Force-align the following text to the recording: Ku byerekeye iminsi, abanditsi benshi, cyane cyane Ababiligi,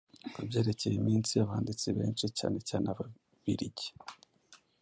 Ku 0.33 0.39
byerekeye 0.47 0.95
iminsi, 0.97 1.33
abanditsi 1.43 1.87
benshi, 1.97 2.25
cyane 2.37 2.57
cyane 2.67 2.85
Ababiligi, 2.93 3.87